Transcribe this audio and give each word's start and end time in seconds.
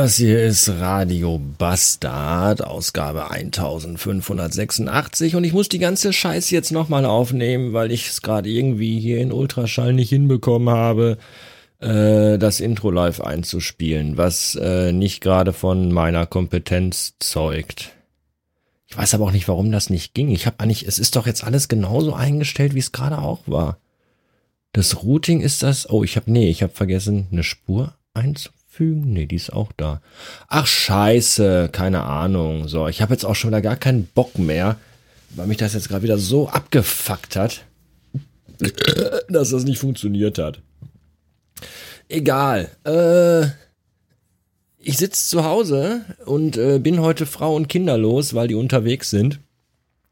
Das 0.00 0.16
hier 0.16 0.42
ist 0.42 0.70
Radio 0.70 1.38
Bastard, 1.58 2.64
Ausgabe 2.64 3.30
1586 3.30 5.36
und 5.36 5.44
ich 5.44 5.52
muss 5.52 5.68
die 5.68 5.78
ganze 5.78 6.14
Scheiße 6.14 6.54
jetzt 6.54 6.72
nochmal 6.72 7.04
aufnehmen, 7.04 7.74
weil 7.74 7.92
ich 7.92 8.08
es 8.08 8.22
gerade 8.22 8.48
irgendwie 8.48 8.98
hier 8.98 9.18
in 9.18 9.30
Ultraschall 9.30 9.92
nicht 9.92 10.08
hinbekommen 10.08 10.70
habe, 10.70 11.18
äh, 11.80 12.38
das 12.38 12.60
Intro 12.60 12.90
live 12.90 13.20
einzuspielen, 13.20 14.16
was 14.16 14.54
äh, 14.54 14.92
nicht 14.92 15.20
gerade 15.20 15.52
von 15.52 15.92
meiner 15.92 16.24
Kompetenz 16.24 17.12
zeugt. 17.18 17.90
Ich 18.86 18.96
weiß 18.96 19.12
aber 19.12 19.26
auch 19.26 19.32
nicht, 19.32 19.48
warum 19.48 19.70
das 19.70 19.90
nicht 19.90 20.14
ging. 20.14 20.30
Ich 20.30 20.46
habe 20.46 20.60
eigentlich, 20.60 20.88
es 20.88 20.98
ist 20.98 21.14
doch 21.14 21.26
jetzt 21.26 21.44
alles 21.44 21.68
genauso 21.68 22.14
eingestellt, 22.14 22.74
wie 22.74 22.78
es 22.78 22.92
gerade 22.92 23.18
auch 23.18 23.40
war. 23.44 23.76
Das 24.72 25.02
Routing 25.02 25.42
ist 25.42 25.62
das, 25.62 25.90
oh, 25.90 26.04
ich 26.04 26.16
habe, 26.16 26.32
nee, 26.32 26.48
ich 26.48 26.62
habe 26.62 26.72
vergessen, 26.72 27.26
eine 27.30 27.42
Spur 27.42 27.96
einzufügen 28.14 28.59
hinzufügen? 28.70 29.12
Nee, 29.12 29.26
die 29.26 29.36
ist 29.36 29.52
auch 29.52 29.72
da. 29.76 30.00
Ach 30.48 30.66
scheiße, 30.66 31.68
keine 31.72 32.02
Ahnung. 32.02 32.68
So, 32.68 32.88
ich 32.88 33.02
habe 33.02 33.12
jetzt 33.12 33.24
auch 33.24 33.34
schon 33.34 33.50
wieder 33.50 33.60
gar 33.60 33.76
keinen 33.76 34.06
Bock 34.06 34.38
mehr, 34.38 34.76
weil 35.30 35.46
mich 35.46 35.58
das 35.58 35.74
jetzt 35.74 35.88
gerade 35.88 36.02
wieder 36.02 36.18
so 36.18 36.48
abgefuckt 36.48 37.36
hat, 37.36 37.64
dass 39.28 39.50
das 39.50 39.64
nicht 39.64 39.78
funktioniert 39.78 40.38
hat. 40.38 40.60
Egal. 42.08 42.68
Äh, 42.84 43.46
ich 44.82 44.96
sitze 44.96 45.28
zu 45.28 45.44
Hause 45.44 46.04
und 46.24 46.56
äh, 46.56 46.78
bin 46.78 47.00
heute 47.00 47.26
Frau 47.26 47.54
und 47.54 47.68
Kinder 47.68 47.98
los, 47.98 48.34
weil 48.34 48.48
die 48.48 48.54
unterwegs 48.54 49.10
sind. 49.10 49.38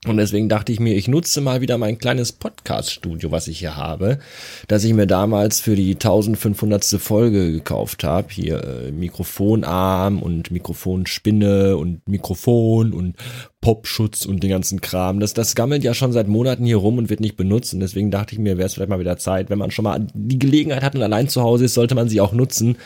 Und 0.07 0.17
deswegen 0.17 0.49
dachte 0.49 0.71
ich 0.71 0.79
mir, 0.79 0.95
ich 0.95 1.09
nutze 1.09 1.41
mal 1.41 1.61
wieder 1.61 1.77
mein 1.77 1.99
kleines 1.99 2.31
Podcast-Studio, 2.31 3.33
was 3.33 3.49
ich 3.49 3.59
hier 3.59 3.75
habe, 3.75 4.21
das 4.69 4.85
ich 4.85 4.95
mir 4.95 5.09
damals 5.09 5.59
für 5.59 5.75
die 5.75 5.95
1500. 5.95 6.85
Folge 7.01 7.51
gekauft 7.51 8.05
habe. 8.05 8.29
Hier 8.31 8.63
äh, 8.63 8.93
Mikrofonarm 8.93 10.23
und 10.23 10.53
Mikrofonspinne 10.53 11.77
und 11.77 12.07
Mikrofon 12.07 12.93
und 12.93 13.17
Popschutz 13.61 14.25
und 14.25 14.45
den 14.45 14.51
ganzen 14.51 14.81
Kram. 14.81 15.19
Das, 15.19 15.35
das 15.35 15.57
gammelt 15.57 15.83
ja 15.83 15.95
schon 15.95 16.13
seit 16.13 16.29
Monaten 16.29 16.65
hier 16.65 16.77
rum 16.77 16.99
und 16.99 17.11
wird 17.11 17.19
nicht 17.19 17.37
benutzt. 17.37 17.75
Und 17.75 17.81
deswegen 17.81 18.13
dachte 18.13 18.35
ich 18.35 18.39
mir, 18.39 18.57
wäre 18.57 18.67
es 18.67 18.75
vielleicht 18.75 18.91
mal 18.91 19.01
wieder 19.01 19.19
Zeit, 19.19 19.51
wenn 19.51 19.59
man 19.59 19.73
schon 19.73 19.83
mal 19.83 20.07
die 20.15 20.39
Gelegenheit 20.39 20.85
hat 20.85 20.95
und 20.95 21.03
allein 21.03 21.29
zu 21.29 21.43
Hause 21.43 21.65
ist, 21.65 21.75
sollte 21.75 21.97
man 21.97 22.09
sie 22.09 22.21
auch 22.21 22.33
nutzen 22.33 22.77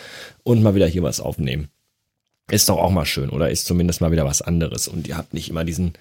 und 0.44 0.62
mal 0.62 0.74
wieder 0.74 0.86
hier 0.86 1.02
was 1.02 1.20
aufnehmen. 1.20 1.68
Ist 2.50 2.70
doch 2.70 2.78
auch 2.78 2.90
mal 2.90 3.05
schön, 3.05 3.28
oder? 3.28 3.50
Ist 3.50 3.66
zumindest 3.66 4.00
mal 4.00 4.12
wieder 4.12 4.24
was 4.24 4.40
anderes. 4.40 4.88
Und 4.88 5.08
ihr 5.08 5.18
habt 5.18 5.34
nicht 5.34 5.50
immer 5.50 5.64
diesen 5.64 5.92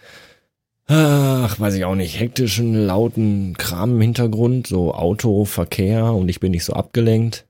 ach, 0.91 1.59
weiß 1.59 1.75
ich 1.75 1.85
auch 1.85 1.95
nicht, 1.95 2.19
hektischen, 2.19 2.73
lauten 2.73 3.55
Kram 3.57 3.95
im 3.95 4.01
Hintergrund, 4.01 4.67
so 4.67 4.93
Auto, 4.93 5.45
Verkehr 5.45 6.13
und 6.13 6.27
ich 6.29 6.39
bin 6.39 6.51
nicht 6.51 6.65
so 6.65 6.73
abgelenkt. 6.73 7.47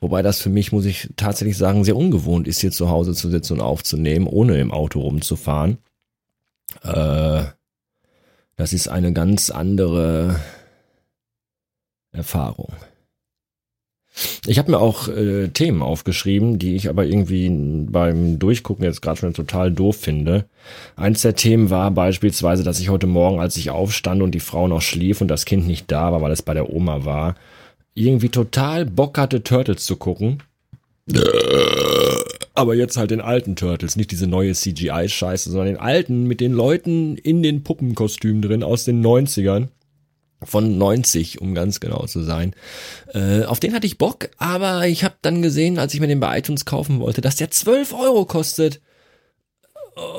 Wobei 0.00 0.22
das 0.22 0.40
für 0.40 0.48
mich, 0.48 0.70
muss 0.70 0.84
ich 0.84 1.10
tatsächlich 1.16 1.56
sagen, 1.56 1.82
sehr 1.82 1.96
ungewohnt 1.96 2.46
ist, 2.46 2.60
hier 2.60 2.70
zu 2.70 2.88
Hause 2.88 3.14
zu 3.14 3.28
sitzen 3.30 3.54
und 3.54 3.60
aufzunehmen, 3.60 4.28
ohne 4.28 4.60
im 4.60 4.70
Auto 4.70 5.00
rumzufahren. 5.00 5.78
Äh, 6.82 7.44
das 8.54 8.72
ist 8.72 8.88
eine 8.88 9.12
ganz 9.12 9.50
andere 9.50 10.38
Erfahrung. 12.12 12.72
Ich 14.48 14.58
habe 14.58 14.70
mir 14.70 14.78
auch 14.78 15.08
äh, 15.08 15.48
Themen 15.48 15.82
aufgeschrieben, 15.82 16.58
die 16.58 16.74
ich 16.74 16.88
aber 16.88 17.04
irgendwie 17.04 17.50
beim 17.50 18.38
Durchgucken 18.38 18.82
jetzt 18.82 19.02
gerade 19.02 19.18
schon 19.20 19.34
total 19.34 19.70
doof 19.70 19.96
finde. 19.96 20.46
Eins 20.96 21.20
der 21.20 21.34
Themen 21.34 21.68
war 21.68 21.90
beispielsweise, 21.90 22.62
dass 22.62 22.80
ich 22.80 22.88
heute 22.88 23.06
Morgen, 23.06 23.40
als 23.40 23.58
ich 23.58 23.68
aufstand 23.68 24.22
und 24.22 24.34
die 24.34 24.40
Frau 24.40 24.66
noch 24.66 24.80
schlief 24.80 25.20
und 25.20 25.28
das 25.28 25.44
Kind 25.44 25.66
nicht 25.66 25.92
da 25.92 26.12
war, 26.12 26.22
weil 26.22 26.32
es 26.32 26.40
bei 26.40 26.54
der 26.54 26.72
Oma 26.72 27.04
war, 27.04 27.34
irgendwie 27.92 28.30
total 28.30 28.86
Bock 28.86 29.18
hatte, 29.18 29.42
Turtles 29.42 29.84
zu 29.84 29.96
gucken. 29.96 30.42
Aber 32.54 32.74
jetzt 32.74 32.96
halt 32.96 33.10
den 33.10 33.20
alten 33.20 33.54
Turtles, 33.54 33.96
nicht 33.96 34.12
diese 34.12 34.26
neue 34.26 34.52
CGI-Scheiße, 34.52 35.50
sondern 35.50 35.74
den 35.74 35.76
alten 35.76 36.24
mit 36.24 36.40
den 36.40 36.54
Leuten 36.54 37.18
in 37.18 37.42
den 37.42 37.64
Puppenkostümen 37.64 38.40
drin 38.40 38.62
aus 38.62 38.84
den 38.84 39.04
90ern 39.04 39.68
von 40.42 40.78
90, 40.78 41.40
um 41.40 41.54
ganz 41.54 41.80
genau 41.80 42.06
zu 42.06 42.22
sein. 42.22 42.54
Äh, 43.12 43.44
auf 43.44 43.60
den 43.60 43.74
hatte 43.74 43.86
ich 43.86 43.98
Bock, 43.98 44.30
aber 44.36 44.86
ich 44.86 45.04
habe 45.04 45.16
dann 45.22 45.42
gesehen, 45.42 45.78
als 45.78 45.94
ich 45.94 46.00
mir 46.00 46.06
den 46.06 46.20
bei 46.20 46.38
iTunes 46.38 46.64
kaufen 46.64 47.00
wollte, 47.00 47.20
dass 47.20 47.36
der 47.36 47.50
12 47.50 47.92
Euro 47.92 48.24
kostet. 48.24 48.80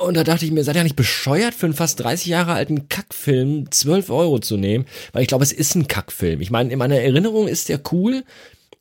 Und 0.04 0.18
da 0.18 0.26
dachte 0.26 0.44
ich 0.44 0.52
mir, 0.52 0.64
seid 0.66 0.76
ihr 0.76 0.84
nicht 0.84 0.98
bescheuert, 0.98 1.54
für 1.54 1.66
einen 1.66 1.74
fast 1.74 2.02
30 2.02 2.28
Jahre 2.28 2.52
alten 2.52 2.90
Kackfilm 2.90 3.72
12 3.72 4.10
Euro 4.10 4.40
zu 4.40 4.58
nehmen? 4.58 4.86
Weil 5.14 5.22
ich 5.22 5.30
glaube, 5.30 5.44
es 5.44 5.54
ist 5.54 5.76
ein 5.76 5.88
Kackfilm. 5.88 6.42
Ich 6.42 6.52
meine, 6.52 6.72
in 6.72 6.80
meiner 6.80 7.00
Erinnerung 7.00 7.48
ist 7.48 7.70
der 7.70 7.80
cool. 7.92 8.26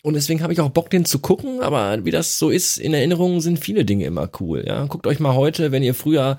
Und 0.09 0.15
deswegen 0.15 0.43
habe 0.43 0.55
ich 0.55 0.61
auch 0.61 0.71
Bock, 0.71 0.89
den 0.89 1.05
zu 1.05 1.19
gucken, 1.19 1.61
aber 1.61 2.03
wie 2.07 2.11
das 2.11 2.39
so 2.39 2.49
ist, 2.49 2.79
in 2.79 2.95
Erinnerungen 2.95 3.43
sind 3.43 3.59
viele 3.59 3.85
Dinge 3.85 4.07
immer 4.07 4.31
cool. 4.41 4.65
Ja, 4.67 4.87
guckt 4.87 5.07
euch 5.07 5.21
mal 5.21 5.35
heute, 5.35 5.71
wenn 5.71 5.83
ihr 5.83 5.95
früher 5.95 6.39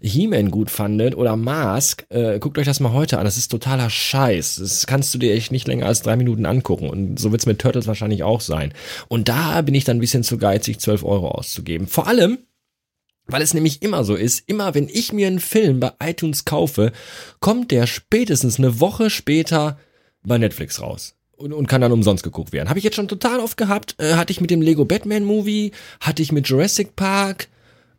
He-Man 0.00 0.52
gut 0.52 0.70
fandet 0.70 1.16
oder 1.16 1.34
Mask, 1.34 2.06
äh, 2.10 2.38
guckt 2.38 2.58
euch 2.58 2.64
das 2.64 2.78
mal 2.78 2.92
heute 2.92 3.18
an. 3.18 3.24
Das 3.24 3.36
ist 3.36 3.48
totaler 3.48 3.90
Scheiß. 3.90 4.60
Das 4.60 4.86
kannst 4.86 5.12
du 5.12 5.18
dir 5.18 5.34
echt 5.34 5.50
nicht 5.50 5.66
länger 5.66 5.86
als 5.86 6.02
drei 6.02 6.14
Minuten 6.14 6.46
angucken. 6.46 6.88
Und 6.88 7.18
so 7.18 7.32
wird's 7.32 7.44
mit 7.44 7.58
Turtles 7.58 7.88
wahrscheinlich 7.88 8.22
auch 8.22 8.40
sein. 8.40 8.72
Und 9.08 9.28
da 9.28 9.62
bin 9.62 9.74
ich 9.74 9.82
dann 9.82 9.96
ein 9.96 10.00
bisschen 10.00 10.22
zu 10.22 10.38
geizig, 10.38 10.78
12 10.78 11.02
Euro 11.02 11.32
auszugeben. 11.32 11.88
Vor 11.88 12.06
allem, 12.06 12.38
weil 13.26 13.42
es 13.42 13.52
nämlich 13.52 13.82
immer 13.82 14.04
so 14.04 14.14
ist, 14.14 14.48
immer 14.48 14.76
wenn 14.76 14.88
ich 14.88 15.12
mir 15.12 15.26
einen 15.26 15.40
Film 15.40 15.80
bei 15.80 15.90
iTunes 16.00 16.44
kaufe, 16.44 16.92
kommt 17.40 17.72
der 17.72 17.88
spätestens 17.88 18.58
eine 18.60 18.78
Woche 18.78 19.10
später 19.10 19.76
bei 20.22 20.38
Netflix 20.38 20.80
raus. 20.80 21.17
Und, 21.38 21.52
und 21.52 21.68
kann 21.68 21.80
dann 21.80 21.92
umsonst 21.92 22.24
geguckt 22.24 22.52
werden. 22.52 22.68
Habe 22.68 22.80
ich 22.80 22.84
jetzt 22.84 22.96
schon 22.96 23.06
total 23.06 23.38
oft 23.38 23.56
gehabt. 23.56 23.94
Äh, 23.98 24.14
hatte 24.14 24.32
ich 24.32 24.40
mit 24.40 24.50
dem 24.50 24.60
Lego 24.60 24.84
Batman 24.84 25.24
Movie, 25.24 25.70
hatte 26.00 26.20
ich 26.20 26.32
mit 26.32 26.48
Jurassic 26.48 26.96
Park, 26.96 27.48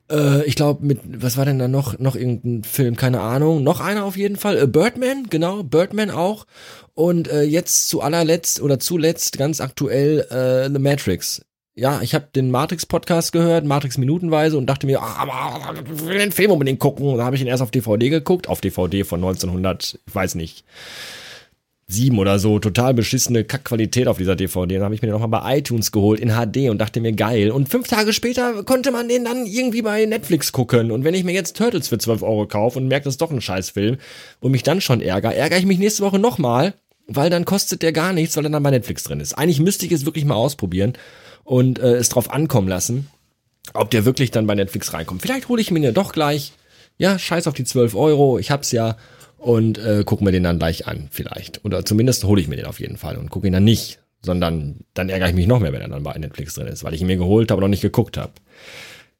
äh, 0.09 0.43
ich 0.45 0.55
glaube, 0.55 0.85
mit, 0.85 0.99
was 1.03 1.37
war 1.37 1.45
denn 1.45 1.59
da 1.59 1.67
noch? 1.67 1.99
Noch 1.99 2.15
irgendein 2.15 2.63
Film, 2.63 2.95
keine 2.95 3.21
Ahnung. 3.21 3.63
Noch 3.63 3.79
einer 3.79 4.05
auf 4.05 4.17
jeden 4.17 4.35
Fall. 4.35 4.57
Äh, 4.57 4.67
Birdman, 4.67 5.27
genau, 5.29 5.63
Birdman 5.63 6.11
auch. 6.11 6.45
Und 6.93 7.27
äh, 7.27 7.43
jetzt 7.43 7.87
zu 7.87 8.01
allerletzt 8.01 8.61
oder 8.61 8.79
zuletzt 8.79 9.37
ganz 9.37 9.61
aktuell 9.61 10.21
äh, 10.29 10.71
The 10.71 10.79
Matrix. 10.79 11.45
Ja, 11.75 12.01
ich 12.01 12.13
habe 12.13 12.27
den 12.35 12.51
Matrix-Podcast 12.51 13.31
gehört, 13.31 13.63
Matrix 13.63 13.97
minutenweise 13.97 14.57
und 14.57 14.65
dachte 14.65 14.85
mir, 14.85 15.01
ah, 15.01 15.73
ich 15.73 16.05
will 16.05 16.17
den 16.17 16.33
Film 16.33 16.51
unbedingt 16.51 16.79
gucken. 16.79 17.07
Und 17.07 17.19
da 17.19 17.23
habe 17.23 17.37
ich 17.37 17.41
ihn 17.41 17.47
erst 17.47 17.63
auf 17.63 17.71
DVD 17.71 18.09
geguckt, 18.09 18.49
auf 18.49 18.59
DVD 18.59 19.05
von 19.05 19.23
1900, 19.23 19.97
ich 20.05 20.15
weiß 20.15 20.35
nicht, 20.35 20.65
sieben 21.89 22.19
oder 22.19 22.37
so, 22.37 22.59
total 22.59 22.93
beschissene 22.93 23.43
Kackqualität 23.43 24.07
auf 24.07 24.17
dieser 24.17 24.35
DVD. 24.35 24.75
Dann 24.75 24.83
habe 24.83 24.93
ich 24.93 25.01
mir 25.01 25.07
den 25.07 25.19
nochmal 25.19 25.41
bei 25.41 25.57
iTunes 25.57 25.91
geholt 25.91 26.19
in 26.19 26.29
HD 26.29 26.69
und 26.69 26.77
dachte 26.77 27.01
mir, 27.01 27.13
geil. 27.13 27.49
Und 27.49 27.67
fünf 27.67 27.87
Tage 27.87 28.13
später 28.13 28.63
konnte 28.63 28.91
man 28.91 29.09
den 29.09 29.25
dann 29.25 29.47
irgendwie 29.47 29.81
bei 29.81 30.05
Netflix 30.05 30.51
gucken. 30.51 30.91
Und 30.91 31.03
wenn 31.03 31.15
ich 31.15 31.23
mir 31.23 31.33
jetzt 31.33 31.57
Turtles 31.57 31.87
für 31.87 31.97
12 31.97 32.21
Euro 32.21 32.45
kaufe 32.45 32.77
und 32.77 32.87
merke, 32.87 33.05
das 33.05 33.15
ist 33.15 33.21
doch 33.21 33.31
ein 33.31 33.41
Scheißfilm 33.41 33.97
und 34.39 34.51
mich 34.51 34.61
dann 34.61 34.81
schon 34.81 35.01
ärgere, 35.01 35.33
ärgere 35.33 35.57
ich 35.57 35.65
mich 35.65 35.79
nächste 35.79 36.03
Woche 36.03 36.19
nochmal, 36.19 36.75
weil 37.07 37.31
dann 37.31 37.43
kostet 37.43 37.81
der 37.81 37.91
gar 37.91 38.13
nichts, 38.13 38.37
weil 38.37 38.45
er 38.45 38.51
dann 38.51 38.63
bei 38.63 38.69
Netflix 38.69 39.03
drin 39.03 39.19
ist. 39.19 39.33
Eigentlich 39.33 39.59
müsste 39.59 39.87
ich 39.87 39.91
es 39.91 40.05
wirklich 40.05 40.25
mal 40.25 40.35
ausprobieren 40.35 40.93
und 41.43 41.79
äh, 41.79 41.95
es 41.95 42.09
drauf 42.09 42.31
ankommen 42.31 42.67
lassen, 42.67 43.07
ob 43.73 43.89
der 43.89 44.05
wirklich 44.05 44.29
dann 44.29 44.45
bei 44.45 44.53
Netflix 44.53 44.93
reinkommt. 44.93 45.23
Vielleicht 45.23 45.49
hole 45.49 45.59
ich 45.59 45.71
mir 45.71 45.79
den 45.79 45.95
doch 45.95 46.13
gleich. 46.13 46.53
Ja, 46.99 47.17
scheiß 47.17 47.47
auf 47.47 47.55
die 47.55 47.63
12 47.63 47.95
Euro, 47.95 48.37
ich 48.37 48.51
hab's 48.51 48.71
ja 48.71 48.95
und 49.39 49.77
äh, 49.77 50.03
gucke 50.05 50.23
mir 50.23 50.31
den 50.31 50.43
dann 50.43 50.59
gleich 50.59 50.87
an, 50.87 51.07
vielleicht. 51.11 51.63
Oder 51.65 51.85
zumindest 51.85 52.23
hole 52.23 52.41
ich 52.41 52.47
mir 52.47 52.57
den 52.57 52.65
auf 52.65 52.79
jeden 52.79 52.97
Fall 52.97 53.17
und 53.17 53.29
gucke 53.29 53.47
ihn 53.47 53.53
dann 53.53 53.63
nicht, 53.63 53.99
sondern 54.21 54.77
dann 54.93 55.09
ärgere 55.09 55.29
ich 55.29 55.35
mich 55.35 55.47
noch 55.47 55.59
mehr, 55.59 55.73
wenn 55.73 55.81
er 55.81 55.87
dann 55.87 56.03
bei 56.03 56.17
Netflix 56.17 56.53
drin 56.53 56.67
ist, 56.67 56.83
weil 56.83 56.93
ich 56.93 57.01
ihn 57.01 57.07
mir 57.07 57.17
geholt 57.17 57.51
habe 57.51 57.59
und 57.59 57.63
noch 57.63 57.69
nicht 57.69 57.81
geguckt 57.81 58.17
habe. 58.17 58.33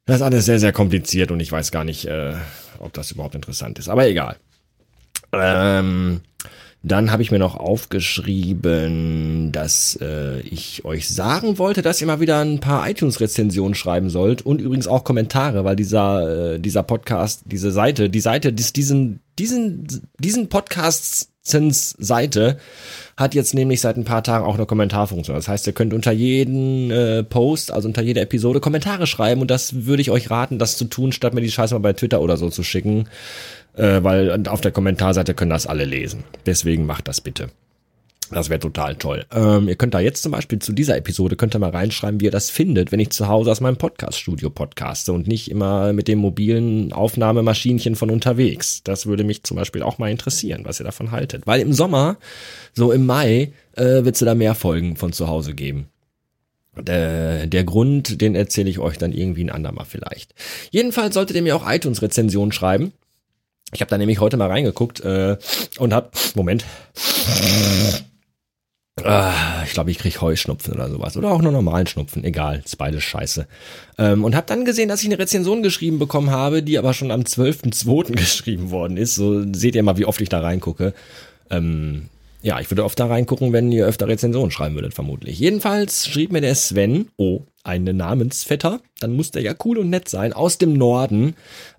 Das 0.04 0.16
ist 0.16 0.22
alles 0.22 0.44
sehr, 0.44 0.58
sehr 0.58 0.72
kompliziert 0.72 1.30
und 1.30 1.40
ich 1.40 1.50
weiß 1.50 1.70
gar 1.70 1.84
nicht, 1.84 2.06
äh, 2.06 2.34
ob 2.78 2.92
das 2.92 3.10
überhaupt 3.10 3.34
interessant 3.34 3.78
ist. 3.78 3.88
Aber 3.88 4.06
egal. 4.06 4.36
Ähm, 5.32 6.20
dann 6.82 7.12
habe 7.12 7.22
ich 7.22 7.30
mir 7.30 7.38
noch 7.38 7.56
aufgeschrieben, 7.56 9.52
dass 9.52 9.98
äh, 10.00 10.40
ich 10.40 10.84
euch 10.84 11.08
sagen 11.08 11.58
wollte, 11.58 11.82
dass 11.82 12.00
ihr 12.00 12.06
mal 12.06 12.20
wieder 12.20 12.38
ein 12.38 12.60
paar 12.60 12.88
iTunes-Rezensionen 12.88 13.74
schreiben 13.74 14.08
sollt 14.08 14.40
und 14.42 14.62
übrigens 14.62 14.86
auch 14.86 15.04
Kommentare, 15.04 15.64
weil 15.64 15.76
dieser, 15.76 16.54
äh, 16.54 16.58
dieser 16.58 16.82
Podcast, 16.82 17.42
diese 17.44 17.70
Seite, 17.70 18.08
die 18.08 18.20
Seite, 18.20 18.52
dies, 18.52 18.72
diesen, 18.72 19.20
diesen, 19.38 19.86
diesen 20.18 20.48
Podcasts 20.48 21.29
Seite 21.42 22.58
hat 23.16 23.34
jetzt 23.34 23.54
nämlich 23.54 23.80
seit 23.80 23.96
ein 23.96 24.04
paar 24.04 24.22
Tagen 24.22 24.44
auch 24.44 24.54
eine 24.54 24.66
Kommentarfunktion. 24.66 25.36
Das 25.36 25.48
heißt, 25.48 25.66
ihr 25.66 25.72
könnt 25.72 25.94
unter 25.94 26.12
jeden 26.12 26.90
äh, 26.90 27.22
Post, 27.22 27.72
also 27.72 27.88
unter 27.88 28.02
jeder 28.02 28.22
Episode 28.22 28.60
Kommentare 28.60 29.06
schreiben 29.06 29.40
und 29.40 29.50
das 29.50 29.86
würde 29.86 30.02
ich 30.02 30.10
euch 30.10 30.30
raten, 30.30 30.58
das 30.58 30.76
zu 30.76 30.84
tun, 30.84 31.12
statt 31.12 31.34
mir 31.34 31.40
die 31.40 31.50
Scheiße 31.50 31.74
mal 31.74 31.80
bei 31.80 31.92
Twitter 31.92 32.20
oder 32.20 32.36
so 32.36 32.50
zu 32.50 32.62
schicken 32.62 33.08
äh, 33.74 34.02
weil 34.02 34.46
auf 34.48 34.60
der 34.60 34.72
Kommentarseite 34.72 35.34
können 35.34 35.50
das 35.50 35.66
alle 35.66 35.84
lesen. 35.84 36.24
Deswegen 36.46 36.86
macht 36.86 37.08
das 37.08 37.20
bitte. 37.20 37.50
Das 38.32 38.48
wäre 38.48 38.60
total 38.60 38.94
toll. 38.94 39.24
Ähm, 39.32 39.68
ihr 39.68 39.74
könnt 39.74 39.92
da 39.92 39.98
jetzt 39.98 40.22
zum 40.22 40.30
Beispiel 40.30 40.60
zu 40.60 40.72
dieser 40.72 40.96
Episode, 40.96 41.34
könnt 41.34 41.54
ihr 41.56 41.58
mal 41.58 41.70
reinschreiben, 41.70 42.20
wie 42.20 42.26
ihr 42.26 42.30
das 42.30 42.48
findet, 42.48 42.92
wenn 42.92 43.00
ich 43.00 43.10
zu 43.10 43.26
Hause 43.26 43.50
aus 43.50 43.60
meinem 43.60 43.76
Podcast-Studio 43.76 44.50
podcaste 44.50 45.12
und 45.12 45.26
nicht 45.26 45.50
immer 45.50 45.92
mit 45.92 46.06
dem 46.06 46.20
mobilen 46.20 46.92
Aufnahmemaschinchen 46.92 47.96
von 47.96 48.08
unterwegs. 48.08 48.82
Das 48.84 49.06
würde 49.06 49.24
mich 49.24 49.42
zum 49.42 49.56
Beispiel 49.56 49.82
auch 49.82 49.98
mal 49.98 50.10
interessieren, 50.10 50.62
was 50.64 50.80
ihr 50.80 50.84
davon 50.84 51.10
haltet. 51.10 51.48
Weil 51.48 51.60
im 51.60 51.72
Sommer, 51.72 52.18
so 52.72 52.92
im 52.92 53.04
Mai, 53.04 53.52
äh, 53.72 54.04
wird 54.04 54.14
es 54.14 54.20
da 54.20 54.34
mehr 54.36 54.54
Folgen 54.54 54.94
von 54.94 55.12
zu 55.12 55.26
Hause 55.26 55.54
geben. 55.54 55.88
Der, 56.78 57.48
der 57.48 57.64
Grund, 57.64 58.20
den 58.20 58.36
erzähle 58.36 58.70
ich 58.70 58.78
euch 58.78 58.96
dann 58.96 59.12
irgendwie 59.12 59.42
ein 59.42 59.50
andermal 59.50 59.86
vielleicht. 59.86 60.34
Jedenfalls 60.70 61.14
solltet 61.14 61.34
ihr 61.34 61.42
mir 61.42 61.56
auch 61.56 61.68
iTunes-Rezensionen 61.68 62.52
schreiben. 62.52 62.92
Ich 63.72 63.80
habe 63.80 63.90
da 63.90 63.98
nämlich 63.98 64.20
heute 64.20 64.36
mal 64.36 64.48
reingeguckt 64.48 65.00
äh, 65.00 65.36
und 65.78 65.92
hab 65.92 66.16
Moment. 66.34 66.64
Ah, 69.04 69.62
ich 69.64 69.72
glaube, 69.72 69.90
ich 69.90 69.98
krieg 69.98 70.20
Heuschnupfen 70.20 70.74
oder 70.74 70.88
sowas. 70.88 71.16
Oder 71.16 71.30
auch 71.30 71.42
nur 71.42 71.52
normalen 71.52 71.86
Schnupfen. 71.86 72.24
Egal, 72.24 72.62
ist 72.64 72.76
beides 72.76 73.02
scheiße. 73.04 73.46
Ähm, 73.98 74.24
und 74.24 74.34
habe 74.34 74.46
dann 74.46 74.64
gesehen, 74.64 74.88
dass 74.88 75.00
ich 75.00 75.06
eine 75.06 75.18
Rezension 75.18 75.62
geschrieben 75.62 75.98
bekommen 75.98 76.30
habe, 76.30 76.62
die 76.62 76.78
aber 76.78 76.94
schon 76.94 77.10
am 77.10 77.22
12.02. 77.22 78.12
geschrieben 78.16 78.70
worden 78.70 78.96
ist. 78.96 79.14
So 79.14 79.44
seht 79.52 79.74
ihr 79.74 79.82
mal, 79.82 79.98
wie 79.98 80.06
oft 80.06 80.20
ich 80.20 80.28
da 80.28 80.40
reingucke. 80.40 80.94
Ähm, 81.50 82.08
ja, 82.42 82.58
ich 82.58 82.70
würde 82.70 82.84
oft 82.84 82.98
da 82.98 83.06
reingucken, 83.06 83.52
wenn 83.52 83.70
ihr 83.70 83.86
öfter 83.86 84.08
Rezensionen 84.08 84.50
schreiben 84.50 84.74
würdet, 84.74 84.94
vermutlich. 84.94 85.38
Jedenfalls 85.38 86.06
schrieb 86.08 86.32
mir 86.32 86.40
der 86.40 86.54
Sven, 86.54 87.08
oh, 87.16 87.42
ein 87.62 87.84
Namensvetter, 87.84 88.80
dann 89.00 89.12
muss 89.12 89.32
der 89.32 89.42
ja 89.42 89.54
cool 89.64 89.76
und 89.76 89.90
nett 89.90 90.08
sein, 90.08 90.32
aus 90.32 90.56
dem 90.56 90.72
Norden, 90.72 91.34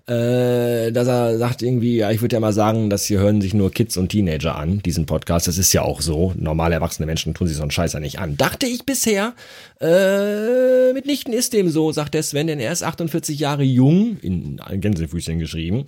äh, 0.06 0.92
dass 0.92 1.08
er 1.08 1.38
sagt 1.38 1.62
irgendwie, 1.62 1.96
ja, 1.96 2.12
ich 2.12 2.20
würde 2.20 2.36
ja 2.36 2.40
mal 2.40 2.52
sagen, 2.52 2.88
dass 2.88 3.04
hier 3.04 3.18
hören 3.18 3.40
sich 3.40 3.52
nur 3.54 3.72
Kids 3.72 3.96
und 3.96 4.10
Teenager 4.10 4.54
an, 4.54 4.80
diesen 4.80 5.06
Podcast. 5.06 5.48
Das 5.48 5.58
ist 5.58 5.72
ja 5.72 5.82
auch 5.82 6.00
so. 6.00 6.32
Normale 6.36 6.74
erwachsene 6.76 7.06
Menschen 7.06 7.34
tun 7.34 7.48
sich 7.48 7.56
so 7.56 7.62
einen 7.62 7.72
Scheiß 7.72 7.94
ja 7.94 8.00
nicht 8.00 8.20
an. 8.20 8.36
Dachte 8.36 8.66
ich 8.66 8.86
bisher. 8.86 9.34
Äh, 9.80 10.92
mitnichten 10.92 11.32
ist 11.32 11.52
dem 11.52 11.68
so, 11.68 11.90
sagt 11.90 12.14
der 12.14 12.22
Sven, 12.22 12.46
denn 12.46 12.60
er 12.60 12.70
ist 12.70 12.84
48 12.84 13.40
Jahre 13.40 13.64
jung, 13.64 14.18
in 14.22 14.60
Gänsefüßchen 14.70 15.40
geschrieben. 15.40 15.86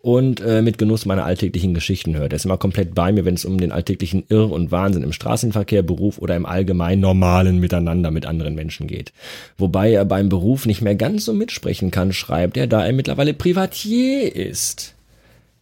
und 0.00 0.40
äh, 0.40 0.62
mit 0.62 0.78
Genuss 0.78 1.06
meine 1.06 1.24
alltäglichen 1.24 1.74
Geschichten 1.74 2.16
hört. 2.16 2.32
Er 2.32 2.36
ist 2.36 2.44
immer 2.44 2.56
komplett 2.56 2.94
bei 2.94 3.10
mir, 3.10 3.24
wenn 3.24 3.34
es 3.34 3.44
um 3.44 3.58
den 3.58 3.72
alltäglichen 3.72 4.22
Irr 4.28 4.52
und 4.52 4.70
Wahnsinn 4.70 5.02
im 5.02 5.12
Straßenverkehr, 5.12 5.82
Beruf 5.82 6.18
oder 6.18 6.36
im 6.36 6.46
allgemein 6.46 7.00
normalen 7.00 7.58
Miteinander 7.58 8.12
mit 8.12 8.26
anderen 8.26 8.54
Menschen 8.54 8.86
geht. 8.86 9.12
Wobei 9.58 9.90
er 9.90 10.04
beim 10.04 10.28
Beruf 10.28 10.66
nicht 10.66 10.82
mehr 10.82 10.94
ganz 10.94 11.24
so 11.24 11.32
mitsprechen 11.32 11.90
kann, 11.90 12.12
schreibt 12.12 12.56
er, 12.56 12.68
da 12.68 12.86
er 12.86 12.92
mittlerweile 12.92 13.34
Privatier 13.34 14.36
ist 14.36 14.95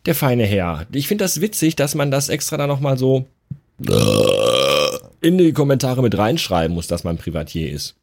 der 0.07 0.15
feine 0.15 0.45
Herr. 0.45 0.87
Ich 0.93 1.09
finde 1.09 1.25
das 1.25 1.41
witzig, 1.41 1.77
dass 1.77 1.95
man 1.95 2.11
das 2.11 2.29
extra 2.29 2.57
da 2.57 2.67
nochmal 2.67 2.99
so 2.99 3.27
in 5.21 5.39
die 5.39 5.53
Kommentare 5.53 6.03
mit 6.03 6.17
reinschreiben 6.17 6.75
muss, 6.75 6.87
dass 6.87 7.05
man 7.05 7.17
Privatier 7.17 7.71
ist. 7.73 7.97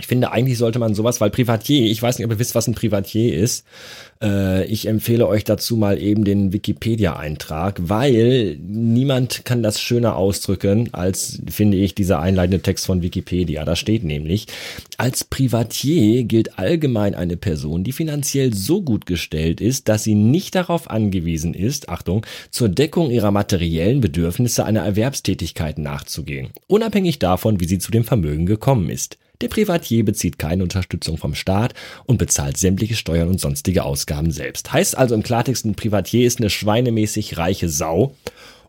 Ich 0.00 0.06
finde, 0.06 0.32
eigentlich 0.32 0.58
sollte 0.58 0.78
man 0.78 0.94
sowas, 0.94 1.20
weil 1.20 1.30
Privatier, 1.30 1.90
ich 1.90 2.02
weiß 2.02 2.18
nicht, 2.18 2.26
ob 2.26 2.32
ihr 2.32 2.38
wisst, 2.38 2.54
was 2.54 2.66
ein 2.66 2.74
Privatier 2.74 3.34
ist. 3.34 3.64
Äh, 4.22 4.64
ich 4.66 4.86
empfehle 4.86 5.26
euch 5.26 5.44
dazu 5.44 5.76
mal 5.76 6.00
eben 6.00 6.24
den 6.24 6.52
Wikipedia-Eintrag, 6.52 7.80
weil 7.82 8.56
niemand 8.60 9.44
kann 9.44 9.62
das 9.62 9.80
schöner 9.80 10.16
ausdrücken, 10.16 10.90
als, 10.92 11.40
finde 11.50 11.76
ich, 11.76 11.94
dieser 11.94 12.20
einleitende 12.20 12.60
Text 12.60 12.86
von 12.86 13.02
Wikipedia. 13.02 13.64
Da 13.64 13.76
steht 13.76 14.04
nämlich, 14.04 14.46
als 14.96 15.24
Privatier 15.24 16.24
gilt 16.24 16.58
allgemein 16.58 17.14
eine 17.14 17.36
Person, 17.36 17.84
die 17.84 17.92
finanziell 17.92 18.54
so 18.54 18.82
gut 18.82 19.06
gestellt 19.06 19.60
ist, 19.60 19.88
dass 19.88 20.04
sie 20.04 20.14
nicht 20.14 20.54
darauf 20.54 20.90
angewiesen 20.90 21.54
ist, 21.54 21.88
Achtung, 21.88 22.24
zur 22.50 22.68
Deckung 22.68 23.10
ihrer 23.10 23.30
materiellen 23.30 24.00
Bedürfnisse 24.00 24.64
einer 24.64 24.84
Erwerbstätigkeit 24.84 25.78
nachzugehen, 25.78 26.48
unabhängig 26.66 27.18
davon, 27.18 27.60
wie 27.60 27.66
sie 27.66 27.78
zu 27.78 27.90
dem 27.90 28.04
Vermögen 28.04 28.46
gekommen 28.46 28.90
ist. 28.90 29.18
Der 29.40 29.48
Privatier 29.48 30.04
bezieht 30.04 30.38
keine 30.40 30.64
Unterstützung 30.64 31.16
vom 31.16 31.36
Staat 31.36 31.72
und 32.06 32.18
bezahlt 32.18 32.56
sämtliche 32.56 32.96
Steuern 32.96 33.28
und 33.28 33.40
sonstige 33.40 33.84
Ausgaben 33.84 34.32
selbst. 34.32 34.72
Heißt 34.72 34.98
also 34.98 35.14
im 35.14 35.22
Klartext, 35.22 35.64
ein 35.64 35.76
Privatier 35.76 36.26
ist 36.26 36.40
eine 36.40 36.50
schweinemäßig 36.50 37.38
reiche 37.38 37.68
Sau. 37.68 38.16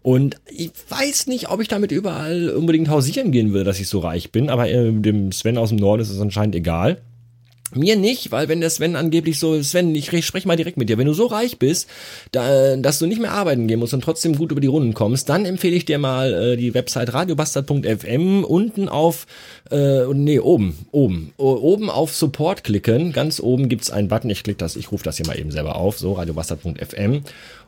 Und 0.03 0.39
ich 0.47 0.71
weiß 0.89 1.25
nicht, 1.27 1.49
ob 1.49 1.59
ich 1.59 1.67
damit 1.67 1.91
überall 1.91 2.51
unbedingt 2.51 2.87
hausieren 2.87 3.31
gehen 3.31 3.51
will, 3.51 3.63
dass 3.63 3.79
ich 3.79 3.87
so 3.87 3.99
reich 3.99 4.31
bin, 4.31 4.49
aber 4.49 4.69
äh, 4.69 4.91
dem 4.93 5.31
Sven 5.31 5.57
aus 5.57 5.69
dem 5.69 5.79
Norden 5.79 6.03
ist 6.03 6.11
es 6.11 6.21
anscheinend 6.21 6.55
egal. 6.55 7.01
Mir 7.75 7.95
nicht, 7.95 8.31
weil 8.31 8.47
wenn 8.47 8.61
der 8.61 8.71
Sven 8.71 8.95
angeblich 8.95 9.39
so, 9.39 9.61
Sven, 9.61 9.93
ich 9.93 10.07
spreche 10.25 10.47
mal 10.47 10.57
direkt 10.57 10.77
mit 10.77 10.89
dir, 10.89 10.97
wenn 10.97 11.05
du 11.05 11.13
so 11.13 11.27
reich 11.27 11.59
bist, 11.59 11.87
da, 12.31 12.75
dass 12.77 12.97
du 12.97 13.05
nicht 13.05 13.21
mehr 13.21 13.31
arbeiten 13.31 13.67
gehen 13.67 13.79
musst 13.79 13.93
und 13.93 14.03
trotzdem 14.03 14.35
gut 14.35 14.51
über 14.51 14.61
die 14.61 14.67
Runden 14.67 14.95
kommst, 14.95 15.29
dann 15.29 15.45
empfehle 15.45 15.75
ich 15.75 15.85
dir 15.85 15.99
mal 15.99 16.33
äh, 16.33 16.57
die 16.57 16.73
Website 16.73 17.13
radiobastard.fm 17.13 18.43
unten 18.43 18.89
auf, 18.89 19.27
äh, 19.69 20.05
nee, 20.13 20.39
oben, 20.39 20.77
oben, 20.91 21.31
oben 21.37 21.91
auf 21.91 22.15
Support 22.15 22.63
klicken, 22.63 23.13
ganz 23.13 23.39
oben 23.39 23.69
gibt's 23.69 23.91
einen 23.91 24.07
Button, 24.07 24.31
ich 24.31 24.43
klick 24.43 24.57
das, 24.57 24.75
ich 24.75 24.91
rufe 24.91 25.03
das 25.03 25.17
hier 25.17 25.27
mal 25.27 25.37
eben 25.37 25.51
selber 25.51 25.75
auf, 25.75 25.99
so 25.99 26.13
radiobastard.fm 26.13 27.21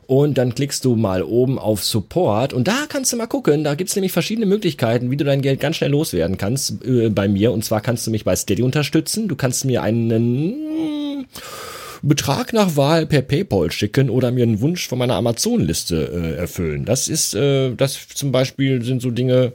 und 0.06 0.38
dann 0.38 0.54
klickst 0.54 0.84
du 0.84 0.96
mal 0.96 1.22
oben 1.22 1.58
auf 1.58 1.84
Support 1.84 2.52
und 2.52 2.68
da 2.68 2.86
kannst 2.88 3.12
du 3.12 3.16
mal 3.16 3.26
gucken, 3.26 3.64
da 3.64 3.74
gibt's 3.74 3.94
nämlich 3.94 4.12
verschiedene 4.12 4.46
Möglichkeiten, 4.46 5.10
wie 5.10 5.16
du 5.16 5.24
dein 5.24 5.42
Geld 5.42 5.60
ganz 5.60 5.76
schnell 5.76 5.90
loswerden 5.90 6.38
kannst 6.38 6.84
äh, 6.84 7.08
bei 7.08 7.28
mir. 7.28 7.52
Und 7.52 7.64
zwar 7.64 7.80
kannst 7.80 8.06
du 8.06 8.10
mich 8.10 8.24
bei 8.24 8.36
Steady 8.36 8.62
unterstützen, 8.62 9.28
du 9.28 9.36
kannst 9.36 9.64
mir 9.64 9.82
einen 9.82 11.26
Betrag 12.02 12.52
nach 12.52 12.76
Wahl 12.76 13.06
per 13.06 13.22
PayPal 13.22 13.70
schicken 13.70 14.10
oder 14.10 14.32
mir 14.32 14.42
einen 14.42 14.60
Wunsch 14.60 14.88
von 14.88 14.98
meiner 14.98 15.14
Amazon-Liste 15.14 16.10
äh, 16.12 16.36
erfüllen. 16.36 16.84
Das 16.84 17.08
ist, 17.08 17.34
äh, 17.34 17.74
das 17.74 18.08
zum 18.08 18.32
Beispiel 18.32 18.82
sind 18.82 19.00
so 19.00 19.12
Dinge, 19.12 19.52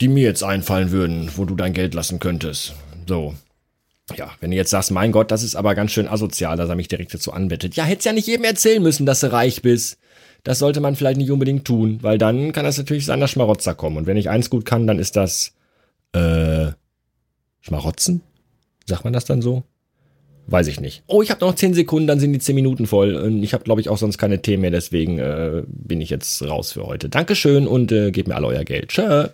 die 0.00 0.08
mir 0.08 0.24
jetzt 0.24 0.42
einfallen 0.42 0.90
würden, 0.90 1.30
wo 1.36 1.44
du 1.44 1.54
dein 1.54 1.74
Geld 1.74 1.92
lassen 1.92 2.18
könntest. 2.18 2.74
So 3.06 3.34
ja, 4.16 4.30
wenn 4.40 4.50
du 4.50 4.56
jetzt 4.56 4.70
sagst, 4.70 4.90
mein 4.90 5.12
Gott, 5.12 5.30
das 5.30 5.42
ist 5.42 5.56
aber 5.56 5.74
ganz 5.74 5.92
schön 5.92 6.08
asozial, 6.08 6.56
dass 6.56 6.68
er 6.68 6.76
mich 6.76 6.88
direkt 6.88 7.14
dazu 7.14 7.32
anbettet. 7.32 7.74
Ja, 7.74 7.84
hättest 7.84 8.06
ja 8.06 8.12
nicht 8.12 8.26
jedem 8.26 8.44
erzählen 8.44 8.82
müssen, 8.82 9.06
dass 9.06 9.20
du 9.20 9.32
reich 9.32 9.62
bist. 9.62 9.98
Das 10.42 10.58
sollte 10.58 10.80
man 10.80 10.94
vielleicht 10.94 11.16
nicht 11.16 11.30
unbedingt 11.30 11.64
tun, 11.64 11.98
weil 12.02 12.18
dann 12.18 12.52
kann 12.52 12.66
das 12.66 12.76
natürlich 12.76 13.06
sein, 13.06 13.20
dass 13.20 13.30
Schmarotzer 13.30 13.74
kommen. 13.74 13.96
Und 13.96 14.06
wenn 14.06 14.18
ich 14.18 14.28
eins 14.28 14.50
gut 14.50 14.66
kann, 14.66 14.86
dann 14.86 14.98
ist 14.98 15.16
das, 15.16 15.54
äh, 16.12 16.72
Schmarotzen? 17.60 18.20
Sagt 18.86 19.04
man 19.04 19.14
das 19.14 19.24
dann 19.24 19.40
so? 19.40 19.64
Weiß 20.46 20.66
ich 20.66 20.78
nicht. 20.78 21.02
Oh, 21.06 21.22
ich 21.22 21.30
habe 21.30 21.40
noch 21.40 21.54
zehn 21.54 21.72
Sekunden, 21.72 22.06
dann 22.06 22.20
sind 22.20 22.34
die 22.34 22.38
zehn 22.38 22.54
Minuten 22.54 22.86
voll. 22.86 23.14
Und 23.16 23.42
ich 23.42 23.54
habe, 23.54 23.64
glaube 23.64 23.80
ich, 23.80 23.88
auch 23.88 23.96
sonst 23.96 24.18
keine 24.18 24.42
Themen 24.42 24.60
mehr, 24.60 24.70
deswegen 24.70 25.18
äh, 25.18 25.62
bin 25.66 26.02
ich 26.02 26.10
jetzt 26.10 26.42
raus 26.42 26.72
für 26.72 26.86
heute. 26.86 27.08
Dankeschön 27.08 27.66
und 27.66 27.90
äh, 27.92 28.10
gebt 28.10 28.28
mir 28.28 28.36
alle 28.36 28.48
euer 28.48 28.64
Geld. 28.64 28.90
Tschö. 28.90 29.28